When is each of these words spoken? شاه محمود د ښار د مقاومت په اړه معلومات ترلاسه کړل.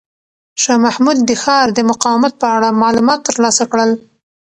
شاه 0.61 0.79
محمود 0.85 1.17
د 1.23 1.31
ښار 1.43 1.67
د 1.73 1.79
مقاومت 1.91 2.33
په 2.41 2.47
اړه 2.55 2.79
معلومات 2.83 3.19
ترلاسه 3.29 3.63
کړل. 3.71 3.91